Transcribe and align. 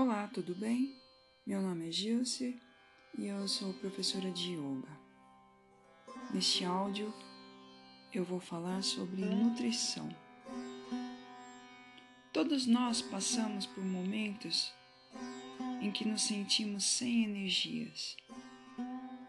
Olá, 0.00 0.28
tudo 0.28 0.54
bem? 0.54 0.94
Meu 1.44 1.60
nome 1.60 1.88
é 1.88 1.90
Gilce 1.90 2.56
e 3.18 3.26
eu 3.26 3.48
sou 3.48 3.74
professora 3.74 4.30
de 4.30 4.52
yoga. 4.52 4.96
Neste 6.32 6.64
áudio 6.64 7.12
eu 8.14 8.24
vou 8.24 8.38
falar 8.38 8.80
sobre 8.84 9.24
nutrição. 9.24 10.08
Todos 12.32 12.64
nós 12.64 13.02
passamos 13.02 13.66
por 13.66 13.84
momentos 13.84 14.72
em 15.80 15.90
que 15.90 16.06
nos 16.06 16.22
sentimos 16.22 16.84
sem 16.84 17.24
energias. 17.24 18.16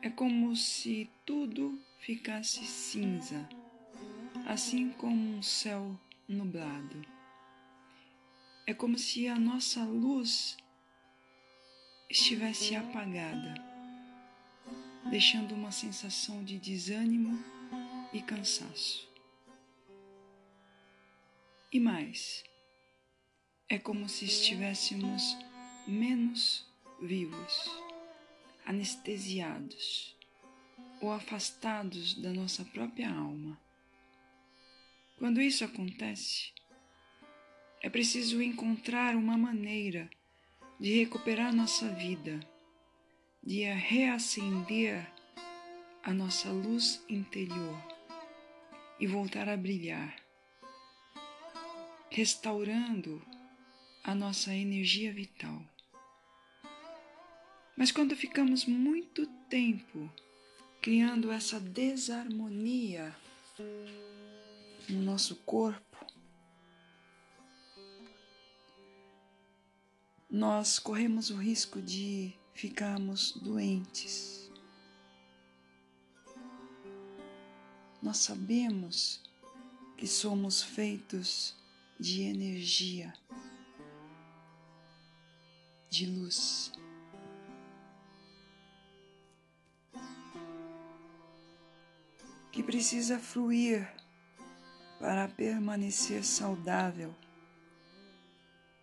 É 0.04 0.10
como 0.12 0.56
se 0.56 1.10
tudo 1.26 1.82
ficasse 1.98 2.64
cinza, 2.64 3.50
assim 4.46 4.92
como 4.92 5.36
um 5.36 5.42
céu 5.42 6.00
nublado. 6.28 7.19
É 8.70 8.74
como 8.76 9.00
se 9.00 9.28
a 9.28 9.36
nossa 9.36 9.84
luz 9.84 10.56
estivesse 12.08 12.76
apagada, 12.76 13.56
deixando 15.10 15.56
uma 15.56 15.72
sensação 15.72 16.44
de 16.44 16.60
desânimo 16.60 17.44
e 18.14 18.22
cansaço. 18.22 19.10
E 21.74 21.80
mais, 21.80 22.44
é 23.68 23.80
como 23.80 24.08
se 24.08 24.26
estivéssemos 24.26 25.36
menos 25.88 26.64
vivos, 27.02 27.72
anestesiados 28.68 30.16
ou 31.02 31.12
afastados 31.12 32.14
da 32.22 32.32
nossa 32.32 32.64
própria 32.66 33.10
alma. 33.10 33.60
Quando 35.18 35.42
isso 35.42 35.66
acontece, 35.66 36.59
é 37.82 37.90
preciso 37.90 38.42
encontrar 38.42 39.16
uma 39.16 39.38
maneira 39.38 40.10
de 40.80 41.00
recuperar 41.00 41.54
nossa 41.54 41.88
vida, 41.90 42.40
de 43.44 43.64
reacender 43.64 45.06
a 46.04 46.14
nossa 46.14 46.50
luz 46.50 47.04
interior 47.10 47.78
e 49.00 49.08
voltar 49.08 49.48
a 49.48 49.56
brilhar, 49.56 50.16
restaurando 52.10 53.22
a 54.04 54.14
nossa 54.14 54.54
energia 54.54 55.14
vital. 55.14 55.62
Mas 57.78 57.92
quando 57.92 58.16
ficamos 58.16 58.66
muito 58.66 59.26
tempo 59.50 60.12
criando 60.82 61.32
essa 61.32 61.60
desarmonia 61.60 63.16
no 64.90 65.02
nosso 65.02 65.36
corpo, 65.38 65.89
nós 70.30 70.78
corremos 70.78 71.32
o 71.32 71.38
risco 71.38 71.82
de 71.82 72.34
ficarmos 72.54 73.32
doentes. 73.32 74.52
Nós 78.02 78.18
sabemos 78.18 79.24
que 79.98 80.08
somos 80.08 80.62
feitos 80.62 81.56
de 82.00 82.22
energia, 82.22 83.12
de 85.90 86.06
luz. 86.06 86.72
Que 92.52 92.62
precisa 92.62 93.18
fluir 93.18 93.90
para 95.00 95.28
permanecer 95.28 96.24
saudável 96.24 97.16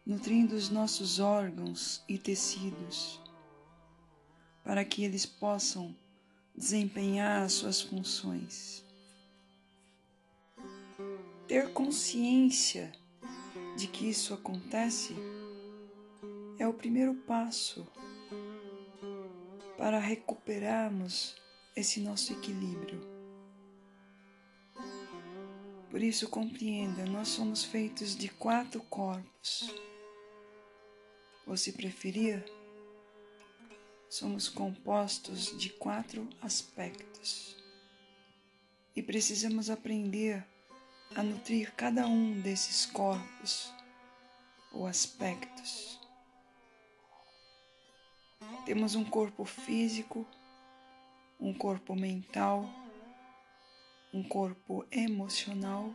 nutrindo 0.07 0.55
os 0.55 0.71
nossos 0.71 1.19
órgãos 1.19 2.01
e 2.09 2.17
tecidos, 2.17 3.21
para 4.63 4.85
que 4.85 5.03
eles 5.03 5.27
possam 5.27 5.97
desempenhar 6.55 7.43
as 7.43 7.55
suas 7.55 7.83
funções. 7.83 8.85
Ter 11.49 11.73
consciência 11.73 12.93
de 13.77 13.89
que 13.89 14.09
isso 14.09 14.33
acontece 14.33 15.15
é 16.57 16.67
o 16.69 16.73
primeiro 16.73 17.15
passo 17.15 17.87
para 19.77 19.99
recuperarmos 19.99 21.35
esse 21.75 22.01
nosso 22.01 22.33
equilíbrio. 22.33 23.01
Por 25.91 26.03
isso, 26.03 26.29
compreenda: 26.29 27.05
nós 27.07 27.29
somos 27.29 27.65
feitos 27.65 28.17
de 28.17 28.29
quatro 28.29 28.81
corpos 28.83 29.71
ou 31.47 31.57
se 31.57 31.73
preferir, 31.73 32.45
somos 34.09 34.49
compostos 34.49 35.57
de 35.57 35.71
quatro 35.71 36.29
aspectos 36.43 37.57
e 38.95 39.03
precisamos 39.03 39.71
aprender 39.71 40.45
a 41.15 41.23
nutrir 41.23 41.73
cada 41.75 42.07
um 42.07 42.41
desses 42.41 42.87
corpos 42.87 43.73
ou 44.73 44.87
aspectos. 44.87 46.01
Temos 48.65 48.95
um 48.95 49.05
corpo 49.05 49.45
físico, 49.45 50.27
um 51.39 51.55
corpo 51.55 51.95
mental, 51.95 52.69
um 54.13 54.23
corpo 54.23 54.85
emocional 54.91 55.95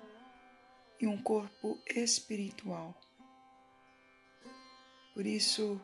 e 1.00 1.07
um 1.07 1.22
corpo 1.22 1.79
espiritual. 1.88 2.95
Por 5.21 5.27
isso, 5.27 5.79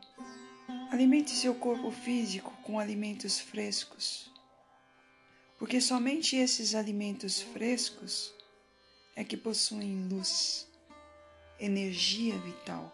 alimente 0.90 1.30
seu 1.30 1.54
corpo 1.54 1.92
físico 1.92 2.52
com 2.64 2.80
alimentos 2.80 3.40
frescos, 3.40 4.32
porque 5.60 5.80
somente 5.80 6.36
esses 6.36 6.74
alimentos 6.74 7.40
frescos 7.40 8.34
é 9.16 9.24
que 9.24 9.38
possuem 9.38 10.08
luz, 10.08 10.68
energia 11.60 12.36
vital. 12.40 12.92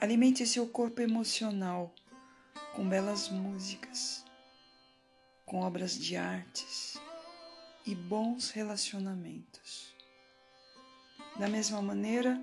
Alimente 0.00 0.46
seu 0.46 0.66
corpo 0.66 1.02
emocional 1.02 1.94
com 2.74 2.88
belas 2.88 3.28
músicas, 3.28 4.24
com 5.44 5.60
obras 5.60 5.94
de 5.94 6.16
artes 6.16 6.98
e 7.84 7.94
bons 7.94 8.48
relacionamentos. 8.48 9.94
Da 11.38 11.50
mesma 11.50 11.82
maneira, 11.82 12.40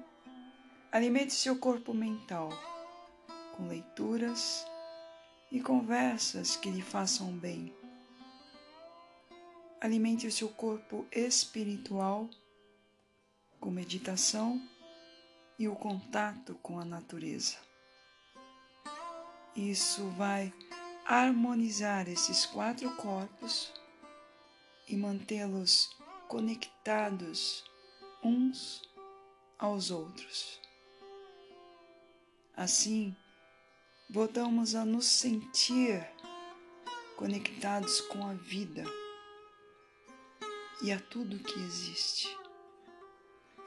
Alimente 0.94 1.34
seu 1.34 1.58
corpo 1.58 1.92
mental 1.92 2.52
com 3.58 3.68
leituras 3.68 4.64
e 5.52 5.60
conversas 5.60 6.56
que 6.56 6.70
lhe 6.70 6.84
façam 6.84 7.36
bem. 7.36 7.76
Alimente 9.82 10.28
o 10.28 10.32
seu 10.32 10.50
corpo 10.50 11.08
espiritual 11.12 12.30
com 13.60 13.72
meditação 13.72 14.62
e 15.58 15.68
o 15.68 15.76
contato 15.76 16.54
com 16.62 16.80
a 16.80 16.86
natureza. 16.86 17.58
Isso 19.56 20.08
vai 20.12 20.54
harmonizar 21.08 22.08
esses 22.08 22.46
quatro 22.46 22.96
corpos 22.98 23.74
e 24.88 24.96
mantê-los 24.96 25.90
conectados 26.28 27.64
uns 28.24 28.84
aos 29.58 29.90
outros. 29.90 30.62
Assim, 32.64 33.14
voltamos 34.10 34.74
a 34.74 34.86
nos 34.86 35.06
sentir 35.06 36.02
conectados 37.18 38.00
com 38.00 38.26
a 38.26 38.36
vida 38.36 38.86
e 40.82 40.90
a 40.90 40.98
tudo 40.98 41.44
que 41.44 41.60
existe. 41.60 42.26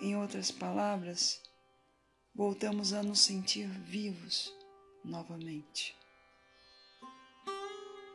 Em 0.00 0.16
outras 0.16 0.50
palavras, 0.50 1.42
voltamos 2.34 2.94
a 2.94 3.02
nos 3.02 3.20
sentir 3.20 3.68
vivos 3.68 4.50
novamente. 5.04 5.94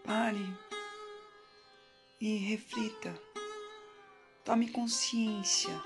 Pare 0.04 0.58
e 2.20 2.38
reflita. 2.38 3.14
Tome 4.44 4.72
consciência 4.72 5.80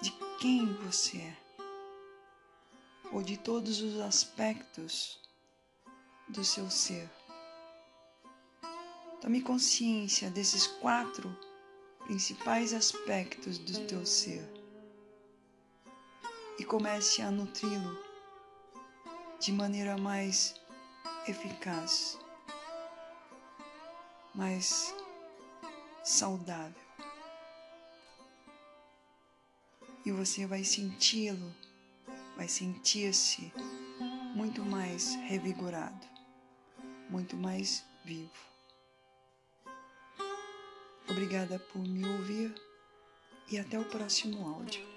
de 0.00 0.10
quem 0.40 0.72
você 0.76 1.18
é 1.18 1.41
ou 3.12 3.22
de 3.22 3.36
todos 3.36 3.80
os 3.80 4.00
aspectos 4.00 5.20
do 6.28 6.44
seu 6.44 6.70
ser. 6.70 7.08
Tome 9.20 9.42
consciência 9.42 10.30
desses 10.30 10.66
quatro 10.66 11.36
principais 12.04 12.72
aspectos 12.72 13.58
do 13.58 13.86
teu 13.86 14.04
ser 14.04 14.42
e 16.58 16.64
comece 16.64 17.22
a 17.22 17.30
nutri-lo 17.30 18.02
de 19.38 19.52
maneira 19.52 19.96
mais 19.96 20.54
eficaz, 21.26 22.18
mais 24.34 24.94
saudável. 26.02 26.80
E 30.04 30.10
você 30.10 30.46
vai 30.46 30.64
senti-lo 30.64 31.54
vai 32.36 32.48
sentir-se 32.48 33.52
muito 34.34 34.64
mais 34.64 35.14
revigorado, 35.26 36.06
muito 37.08 37.36
mais 37.36 37.84
vivo. 38.04 38.30
Obrigada 41.08 41.58
por 41.58 41.82
me 41.82 42.06
ouvir 42.06 42.54
e 43.50 43.58
até 43.58 43.78
o 43.78 43.84
próximo 43.84 44.48
áudio. 44.48 44.91